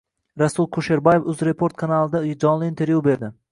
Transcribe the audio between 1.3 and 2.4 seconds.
Uzreport kanalida